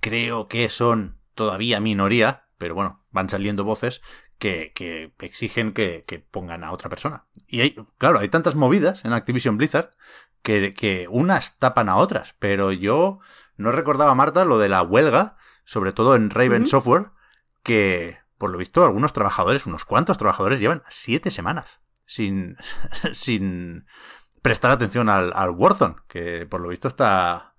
creo 0.00 0.48
que 0.48 0.68
son 0.70 1.18
todavía 1.34 1.80
minoría, 1.80 2.41
pero 2.62 2.76
bueno, 2.76 3.02
van 3.10 3.28
saliendo 3.28 3.64
voces 3.64 4.02
que, 4.38 4.70
que 4.72 5.12
exigen 5.18 5.72
que, 5.72 6.04
que, 6.06 6.20
pongan 6.20 6.62
a 6.62 6.70
otra 6.70 6.88
persona. 6.88 7.24
Y 7.48 7.60
hay, 7.60 7.76
claro, 7.98 8.20
hay 8.20 8.28
tantas 8.28 8.54
movidas 8.54 9.04
en 9.04 9.12
Activision 9.12 9.56
Blizzard 9.56 9.90
que, 10.42 10.72
que 10.72 11.08
unas 11.10 11.58
tapan 11.58 11.88
a 11.88 11.96
otras, 11.96 12.36
pero 12.38 12.70
yo 12.70 13.18
no 13.56 13.72
recordaba, 13.72 14.14
Marta, 14.14 14.44
lo 14.44 14.60
de 14.60 14.68
la 14.68 14.80
huelga, 14.82 15.36
sobre 15.64 15.92
todo 15.92 16.14
en 16.14 16.30
Raven 16.30 16.68
Software, 16.68 17.10
que 17.64 18.18
por 18.38 18.50
lo 18.50 18.58
visto 18.58 18.84
algunos 18.84 19.12
trabajadores, 19.12 19.66
unos 19.66 19.84
cuantos 19.84 20.16
trabajadores, 20.16 20.60
llevan 20.60 20.84
siete 20.88 21.32
semanas 21.32 21.80
sin, 22.06 22.56
sin 23.12 23.86
prestar 24.40 24.70
atención 24.70 25.08
al, 25.08 25.32
al 25.34 25.50
Warzone, 25.50 25.96
que 26.06 26.46
por 26.46 26.60
lo 26.60 26.68
visto 26.68 26.86
está 26.86 27.56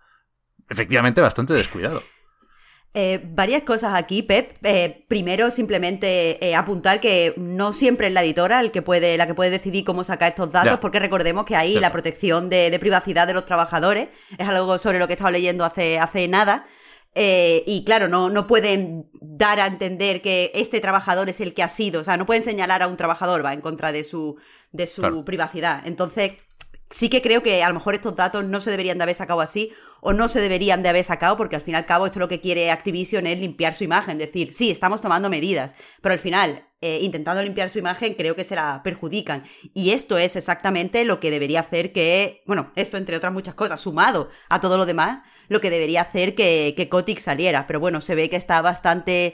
efectivamente 0.69 1.19
bastante 1.19 1.51
descuidado. 1.51 2.01
Eh, 2.95 3.19
varias 3.23 3.63
cosas 3.63 3.95
aquí, 3.95 4.21
Pep. 4.21 4.51
Eh, 4.63 5.03
primero, 5.07 5.50
simplemente 5.50 6.45
eh, 6.45 6.55
apuntar 6.55 7.00
que 7.00 7.33
no 7.38 7.73
siempre 7.73 8.07
es 8.07 8.13
la 8.13 8.23
editora 8.23 8.59
el 8.59 8.69
que 8.69 8.83
puede, 8.83 9.17
la 9.17 9.25
que 9.25 9.33
puede 9.33 9.50
decidir 9.50 9.83
cómo 9.83 10.03
sacar 10.03 10.29
estos 10.29 10.51
datos, 10.51 10.77
porque 10.79 11.00
recordemos 11.00 11.45
que 11.45 11.55
ahí 11.55 11.79
la 11.79 11.91
protección 11.91 12.50
de, 12.50 12.77
privacidad 12.79 13.25
de 13.25 13.33
los 13.33 13.45
trabajadores 13.45 14.09
es 14.38 14.47
algo 14.47 14.77
sobre 14.77 15.00
lo 15.00 15.07
que 15.07 15.13
he 15.13 15.15
estado 15.15 15.31
leyendo 15.31 15.65
hace, 15.65 15.97
hace 15.97 16.27
nada. 16.27 16.65
y 17.15 17.83
claro, 17.83 18.07
no, 18.07 18.29
no 18.29 18.45
pueden 18.45 19.09
dar 19.21 19.59
a 19.59 19.65
entender 19.65 20.21
que 20.21 20.51
este 20.53 20.79
trabajador 20.79 21.29
es 21.29 21.41
el 21.41 21.55
que 21.55 21.63
ha 21.63 21.69
sido. 21.69 22.01
O 22.01 22.03
sea, 22.03 22.17
no 22.17 22.27
pueden 22.27 22.43
señalar 22.43 22.83
a 22.83 22.88
un 22.88 22.97
trabajador, 22.97 23.43
va 23.43 23.53
en 23.53 23.62
contra 23.62 23.91
de 23.91 24.03
su, 24.03 24.38
de 24.71 24.85
su 24.85 25.25
privacidad. 25.25 25.81
Entonces, 25.88 26.33
sí 26.93 27.09
que 27.09 27.23
creo 27.23 27.41
que 27.41 27.63
a 27.63 27.67
lo 27.67 27.73
mejor 27.73 27.95
estos 27.95 28.15
datos 28.15 28.45
no 28.45 28.62
se 28.62 28.69
deberían 28.69 29.00
de 29.00 29.03
haber 29.03 29.15
sacado 29.15 29.41
así 29.41 29.71
o 30.00 30.13
no 30.13 30.27
se 30.27 30.39
deberían 30.39 30.83
de 30.83 30.89
haber 30.89 31.03
sacado 31.03 31.35
porque 31.35 31.55
al 31.55 31.62
fin 31.62 31.73
y 31.73 31.77
al 31.77 31.88
cabo 31.88 32.05
esto 32.05 32.19
lo 32.19 32.27
que 32.27 32.39
quiere 32.39 32.69
Activision 32.69 33.25
es 33.25 33.39
limpiar 33.39 33.73
su 33.73 33.83
imagen, 33.83 34.19
decir, 34.19 34.53
sí, 34.53 34.69
estamos 34.69 35.01
tomando 35.01 35.29
medidas, 35.29 35.73
pero 36.01 36.13
al 36.13 36.19
final, 36.19 36.67
eh, 36.81 37.00
intentando 37.01 37.41
limpiar 37.41 37.71
su 37.71 37.79
imagen, 37.79 38.13
creo 38.13 38.35
que 38.35 38.43
se 38.43 38.55
la 38.55 38.81
perjudican. 38.83 39.43
Y 39.73 39.89
esto 39.91 40.17
es 40.17 40.35
exactamente 40.35 41.03
lo 41.03 41.19
que 41.19 41.31
debería 41.31 41.62
hacer 41.62 41.93
que, 41.93 42.43
bueno, 42.45 42.71
esto 42.75 42.97
entre 42.97 43.17
otras 43.17 43.33
muchas 43.33 43.55
cosas, 43.55 43.81
sumado 43.81 44.29
a 44.50 44.59
todo 44.59 44.77
lo 44.77 44.85
demás, 44.85 45.21
lo 45.47 45.62
que 45.62 45.71
debería 45.71 46.01
hacer 46.01 46.35
que, 46.35 46.73
que 46.77 46.89
Kotick 46.89 47.19
saliera. 47.19 47.65
Pero 47.65 47.79
bueno, 47.79 48.01
se 48.01 48.13
ve 48.15 48.29
que 48.29 48.35
está 48.35 48.62
bastante, 48.62 49.33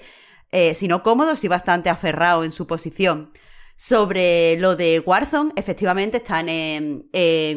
eh, 0.52 0.76
si 0.76 0.88
no 0.88 1.04
cómodo, 1.04 1.36
sí 1.36 1.48
bastante 1.48 1.90
aferrado 1.90 2.44
en 2.46 2.52
su 2.52 2.68
posición. 2.68 3.32
Sobre 3.82 4.58
lo 4.58 4.76
de 4.76 5.00
Warzone, 5.00 5.54
efectivamente 5.56 6.18
están 6.18 6.50
en, 6.50 7.08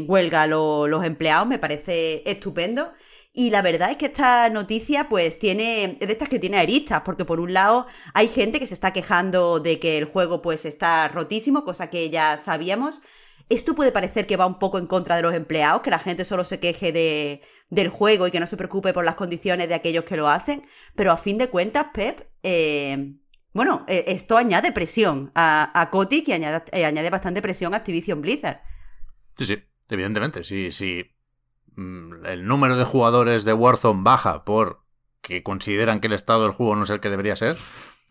huelga 0.07 0.47
los 0.47 1.05
empleados, 1.05 1.49
me 1.49 1.59
parece 1.59 2.23
estupendo. 2.31 2.93
Y 3.33 3.51
la 3.51 3.61
verdad 3.61 3.91
es 3.91 3.97
que 3.97 4.07
esta 4.07 4.49
noticia, 4.49 5.09
pues, 5.09 5.41
tiene. 5.41 5.99
Es 5.99 6.07
de 6.07 6.13
estas 6.13 6.29
que 6.29 6.39
tiene 6.39 6.61
aristas, 6.61 7.03
porque 7.05 7.25
por 7.25 7.41
un 7.41 7.53
lado 7.53 7.89
hay 8.15 8.29
gente 8.29 8.61
que 8.61 8.69
se 8.69 8.75
está 8.75 8.93
quejando 8.93 9.59
de 9.59 9.81
que 9.81 9.99
el 9.99 10.05
juego, 10.05 10.43
pues, 10.43 10.65
está 10.65 11.09
rotísimo, 11.09 11.65
cosa 11.65 11.91
que 11.91 12.09
ya 12.09 12.37
sabíamos. 12.37 13.03
Esto 13.49 13.75
puede 13.75 13.91
parecer 13.91 14.29
que 14.29 14.37
va 14.37 14.47
un 14.47 14.61
poco 14.61 14.79
en 14.79 14.87
contra 14.87 15.17
de 15.17 15.23
los 15.23 15.35
empleados, 15.35 15.83
que 15.83 15.91
la 15.91 15.99
gente 15.99 16.25
solo 16.25 16.45
se 16.45 16.61
queje 16.61 16.93
de, 16.93 17.41
del 17.69 17.89
juego 17.89 18.29
y 18.29 18.31
que 18.31 18.39
no 18.39 18.47
se 18.47 18.57
preocupe 18.57 18.93
por 18.93 19.05
las 19.05 19.17
condiciones 19.17 19.67
de 19.69 19.75
aquellos 19.75 20.05
que 20.05 20.17
lo 20.17 20.29
hacen. 20.29 20.63
Pero 20.95 21.11
a 21.11 21.17
fin 21.17 21.37
de 21.37 21.49
cuentas, 21.49 21.87
Pep, 21.93 22.29
eh, 22.45 23.17
bueno, 23.53 23.85
eh, 23.87 24.05
esto 24.09 24.37
añade 24.37 24.73
presión 24.73 25.31
a, 25.35 25.71
a 25.79 25.91
Kotick 25.91 26.29
y 26.29 26.33
añade, 26.33 26.65
eh, 26.73 26.85
añade, 26.85 27.11
bastante 27.11 27.43
presión 27.43 27.75
a 27.75 27.79
Activision 27.79 28.23
Blizzard. 28.23 28.61
Sí, 29.37 29.47
sí, 29.47 29.59
evidentemente. 29.89 30.45
Si 30.45 30.73
sí, 30.73 31.05
mm, 31.77 32.25
el 32.27 32.47
número 32.47 32.77
de 32.77 32.85
jugadores 32.85 33.45
de 33.45 33.53
Warzone 33.53 34.03
baja 34.03 34.45
por 34.45 34.83
que 35.21 35.43
consideran 35.43 36.01
que 36.01 36.09
el 36.09 36.15
estado 36.15 36.43
del 36.43 36.53
juego 36.53 36.77
no 36.77 36.85
es 36.85 36.91
el 36.91 37.01
que 37.01 37.11
debería 37.11 37.37
ser, 37.37 37.57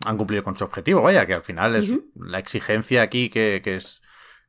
han 0.05 0.17
cumplido 0.17 0.43
con 0.43 0.55
su 0.55 0.63
objetivo. 0.63 1.01
Vaya, 1.01 1.25
que 1.25 1.33
al 1.33 1.41
final 1.41 1.75
es 1.75 1.91
la 2.15 2.39
exigencia 2.39 3.01
aquí 3.01 3.29
que, 3.29 3.61
que, 3.63 3.75
es, 3.75 4.01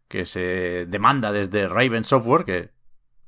que 0.09 0.27
se 0.27 0.87
demanda 0.87 1.33
desde 1.33 1.69
Raven 1.69 2.05
Software, 2.05 2.45
que 2.45 2.71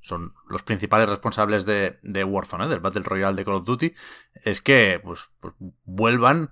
son 0.00 0.34
los 0.48 0.62
principales 0.62 1.08
responsables 1.08 1.64
de, 1.64 1.98
de 2.02 2.24
Warzone, 2.24 2.66
¿eh? 2.66 2.68
del 2.68 2.80
Battle 2.80 3.02
Royale 3.02 3.36
de 3.36 3.44
Call 3.44 3.54
of 3.54 3.64
Duty, 3.64 3.94
es 4.44 4.60
que 4.60 5.00
pues, 5.02 5.30
pues 5.40 5.54
vuelvan 5.84 6.50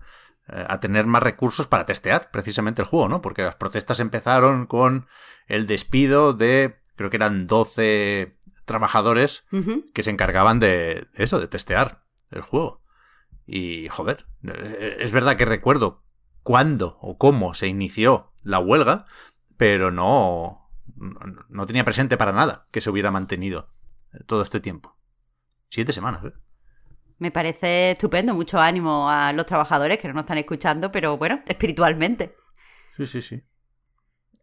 a 0.53 0.81
tener 0.81 1.07
más 1.07 1.23
recursos 1.23 1.67
para 1.67 1.87
testear 1.87 2.31
precisamente 2.31 2.83
el 2.83 2.89
juego, 2.89 3.09
¿no? 3.09 3.23
Porque 3.23 3.43
las 3.43 3.57
protestas 3.57 4.01
empezaron 4.01 4.67
con 4.67 5.07
el 5.47 5.67
despido 5.67 6.35
de, 6.35 6.77
creo 6.97 7.11
que 7.11 7.17
eran 7.17 7.47
12 7.47 8.37
trabajadores 8.65 9.45
que 9.93 10.03
se 10.03 10.11
encargaban 10.11 10.61
de 10.61 11.09
eso, 11.15 11.41
de 11.41 11.49
testear 11.49 12.05
el 12.31 12.43
juego. 12.43 12.83
Y, 13.47 13.89
joder, 13.89 14.27
eh, 14.45 14.99
es 15.01 15.13
verdad 15.13 15.37
que 15.37 15.45
recuerdo 15.45 16.05
cuándo 16.43 16.99
o 17.01 17.19
cómo 17.19 17.55
se 17.55 17.67
inició 17.67 18.33
la 18.43 18.59
huelga, 18.59 19.07
pero 19.57 19.91
no, 19.91 20.71
no 21.49 21.67
tenía 21.67 21.85
presente 21.85 22.17
para 22.17 22.33
nada 22.33 22.69
que 22.71 22.81
se 22.81 22.91
hubiera 22.91 23.11
mantenido 23.11 23.69
todo 24.27 24.43
este 24.43 24.61
tiempo. 24.61 24.97
Siete 25.69 25.93
semanas, 25.93 26.25
¿eh? 26.25 26.33
Me 27.19 27.31
parece 27.31 27.93
estupendo, 27.93 28.35
mucho 28.35 28.61
ánimo 28.61 29.09
a 29.11 29.33
los 29.33 29.47
trabajadores 29.47 29.99
que 29.99 30.09
no 30.09 30.15
nos 30.15 30.23
están 30.23 30.39
escuchando, 30.39 30.91
pero 30.91 31.17
bueno, 31.17 31.43
espiritualmente. 31.47 32.33
Sí, 32.97 33.07
sí, 33.07 33.23
sí. 33.23 33.43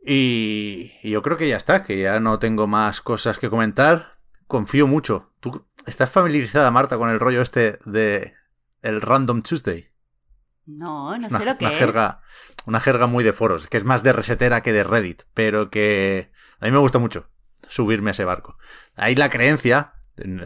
Y, 0.05 1.09
yo 1.09 1.21
creo 1.21 1.38
que 1.38 1.49
ya 1.49 1.57
está, 1.57 1.83
que 1.83 2.01
ya 2.01 2.19
no 2.19 2.39
tengo 2.39 2.67
más 2.67 3.01
cosas 3.01 3.38
que 3.38 3.49
comentar. 3.49 4.17
Confío 4.47 4.88
mucho. 4.88 5.31
¿Tú 5.39 5.65
estás 5.85 6.09
familiarizada, 6.09 6.71
Marta, 6.71 6.97
con 6.97 7.09
el 7.09 7.19
rollo 7.19 7.41
este 7.41 7.79
de 7.85 8.33
el 8.81 9.01
Random 9.01 9.41
Tuesday? 9.41 9.89
No, 10.65 11.17
no 11.17 11.29
sé 11.29 11.45
lo 11.45 11.57
que 11.57 11.65
una 11.65 11.75
Jerga, 11.75 12.21
una 12.65 12.79
jerga 12.79 13.07
muy 13.07 13.23
de 13.23 13.33
foros, 13.33 13.67
que 13.67 13.77
es 13.77 13.83
más 13.83 14.03
de 14.03 14.13
resetera 14.13 14.61
que 14.61 14.71
de 14.71 14.83
Reddit, 14.83 15.23
pero 15.33 15.69
que 15.71 16.31
a 16.59 16.65
mí 16.65 16.71
me 16.71 16.77
gusta 16.77 16.99
mucho 16.99 17.29
subirme 17.67 18.09
a 18.09 18.11
ese 18.11 18.25
barco. 18.25 18.57
Hay 18.95 19.15
la 19.15 19.29
creencia, 19.29 19.93
en, 20.21 20.41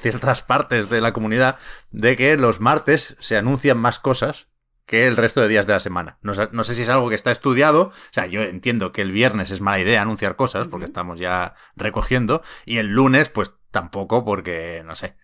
ciertas 0.00 0.42
partes 0.42 0.90
de 0.90 1.00
la 1.00 1.12
comunidad 1.12 1.56
de 1.90 2.16
que 2.16 2.36
los 2.36 2.60
martes 2.60 3.16
se 3.20 3.36
anuncian 3.36 3.78
más 3.78 3.98
cosas 3.98 4.48
que 4.88 5.06
el 5.06 5.16
resto 5.16 5.42
de 5.42 5.48
días 5.48 5.66
de 5.66 5.74
la 5.74 5.80
semana. 5.80 6.18
No, 6.22 6.32
sé 6.34 6.74
si 6.74 6.82
es 6.82 6.88
algo 6.88 7.10
que 7.10 7.14
está 7.14 7.30
estudiado. 7.30 7.88
O 7.88 7.92
sea, 8.10 8.26
yo 8.26 8.42
entiendo 8.42 8.90
que 8.90 9.02
el 9.02 9.12
viernes 9.12 9.50
es 9.50 9.60
mala 9.60 9.80
idea 9.80 10.00
anunciar 10.00 10.34
cosas 10.34 10.66
porque 10.66 10.86
estamos 10.86 11.20
ya 11.20 11.54
recogiendo. 11.76 12.42
Y 12.64 12.78
el 12.78 12.86
lunes, 12.86 13.28
pues 13.28 13.52
tampoco 13.70 14.24
porque, 14.24 14.82
no 14.86 14.96
sé. 14.96 15.16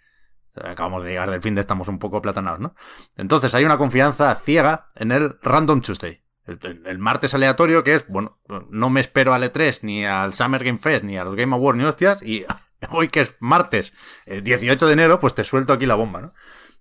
Acabamos 0.63 1.03
de 1.03 1.11
llegar 1.11 1.31
del 1.31 1.41
fin 1.41 1.55
de 1.55 1.63
estamos 1.63 1.89
un 1.89 1.99
poco 1.99 2.21
platanados, 2.21 2.61
¿no? 2.61 2.75
Entonces 3.17 3.55
hay 3.55 3.65
una 3.65 3.79
confianza 3.79 4.35
ciega 4.35 4.89
en 4.97 5.13
el 5.13 5.39
Random 5.43 5.81
Tuesday. 5.81 6.23
El, 6.47 6.99
martes 6.99 7.35
aleatorio 7.35 7.83
que 7.85 7.95
es, 7.95 8.07
bueno, 8.07 8.39
no 8.69 8.91
me 8.91 9.01
espero 9.01 9.33
al 9.33 9.43
E3, 9.45 9.81
ni 9.83 10.05
al 10.05 10.35
Summer 10.35 10.63
Game 10.63 10.79
Fest, 10.79 11.05
ni 11.05 11.17
a 11.17 11.25
los 11.25 11.35
Game 11.37 11.55
Awards, 11.55 11.79
ni 11.79 11.85
hostias, 11.85 12.23
y 12.23 12.45
hoy 12.91 13.09
que 13.09 13.21
es 13.21 13.35
martes 13.41 13.93
18 14.27 14.85
eh, 14.85 14.89
de 14.89 14.93
enero, 14.93 15.21
pues 15.21 15.35
te 15.35 15.45
suelto 15.45 15.73
aquí 15.73 15.87
la 15.87 15.95
bomba, 15.95 16.21
¿no? 16.21 16.35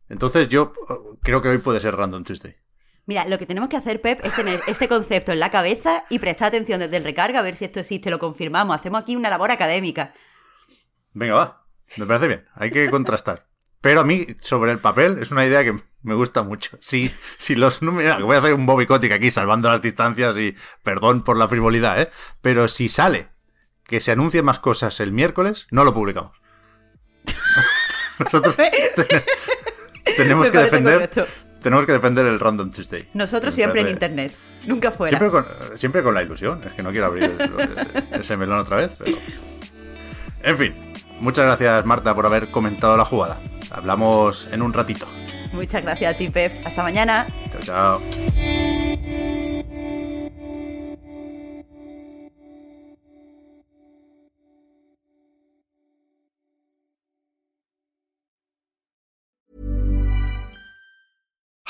Entonces 0.09 0.47
yo 0.49 0.73
eh, 0.89 0.93
creo 1.21 1.41
que 1.41 1.49
hoy 1.49 1.57
puede 1.57 1.79
ser 1.79 1.95
Random 1.95 2.23
Tuesday. 2.23 2.55
Mira, 3.05 3.25
lo 3.25 3.37
que 3.37 3.45
tenemos 3.45 3.69
que 3.69 3.75
hacer, 3.75 3.99
Pep, 3.99 4.23
es 4.23 4.33
tener 4.35 4.61
este 4.67 4.87
concepto 4.87 5.33
en 5.33 5.39
la 5.39 5.51
cabeza 5.51 6.05
y 6.09 6.19
prestar 6.19 6.47
atención 6.47 6.79
desde 6.79 6.97
el 6.97 7.03
recarga 7.03 7.39
a 7.39 7.41
ver 7.41 7.55
si 7.55 7.65
esto 7.65 7.81
existe, 7.81 8.09
lo 8.09 8.17
confirmamos. 8.17 8.75
Hacemos 8.75 9.01
aquí 9.01 9.17
una 9.17 9.29
labor 9.29 9.51
académica. 9.51 10.13
Venga, 11.11 11.33
va. 11.33 11.65
Me 11.97 12.05
parece 12.05 12.27
bien. 12.27 12.45
Hay 12.55 12.71
que 12.71 12.89
contrastar. 12.89 13.47
Pero 13.81 13.99
a 13.99 14.03
mí, 14.05 14.25
sobre 14.39 14.71
el 14.71 14.79
papel, 14.79 15.19
es 15.21 15.31
una 15.31 15.45
idea 15.45 15.65
que 15.65 15.75
me 16.01 16.15
gusta 16.15 16.43
mucho. 16.43 16.77
Si, 16.79 17.11
si 17.37 17.55
los 17.55 17.81
números. 17.81 18.21
Voy 18.23 18.37
a 18.37 18.39
hacer 18.39 18.53
un 18.53 18.65
Bobby 18.65 18.85
Kotick 18.85 19.11
aquí, 19.11 19.29
salvando 19.29 19.69
las 19.69 19.81
distancias 19.81 20.37
y 20.37 20.55
perdón 20.83 21.23
por 21.23 21.35
la 21.35 21.49
frivolidad, 21.49 22.01
¿eh? 22.01 22.09
Pero 22.41 22.69
si 22.69 22.87
sale 22.87 23.32
que 23.93 23.99
se 23.99 24.11
anuncien 24.11 24.43
más 24.43 24.57
cosas 24.57 24.99
el 25.01 25.11
miércoles, 25.11 25.67
no 25.69 25.83
lo 25.83 25.93
publicamos. 25.93 26.31
Nosotros 28.19 28.57
tenemos 30.17 30.49
que 30.49 30.57
defender. 30.57 31.11
Tenemos 31.61 31.85
que 31.85 31.91
defender 31.91 32.25
el 32.25 32.39
Random 32.39 32.71
Tuesday. 32.71 33.07
Nosotros 33.13 33.53
siempre 33.53 33.81
en 33.81 33.89
internet, 33.89 34.35
nunca 34.65 34.89
fuera. 34.91 35.19
Siempre 35.19 35.29
con, 35.29 35.77
siempre 35.77 36.01
con 36.01 36.15
la 36.15 36.23
ilusión. 36.23 36.63
Es 36.63 36.73
que 36.73 36.81
no 36.81 36.89
quiero 36.89 37.05
abrir 37.05 37.37
ese 38.13 38.35
melón 38.35 38.61
otra 38.61 38.77
vez, 38.77 38.93
pero. 38.97 39.15
En 40.41 40.57
fin, 40.57 40.73
muchas 41.19 41.45
gracias 41.45 41.85
Marta 41.85 42.15
por 42.15 42.25
haber 42.25 42.49
comentado 42.49 42.97
la 42.97 43.05
jugada. 43.05 43.39
Hablamos 43.69 44.47
en 44.51 44.63
un 44.63 44.73
ratito. 44.73 45.07
Muchas 45.51 45.83
gracias 45.83 46.15
a 46.15 46.17
ti, 46.17 46.29
Pep. 46.29 46.65
Hasta 46.65 46.81
mañana. 46.81 47.27
Chao, 47.51 47.99
chao. 48.01 49.22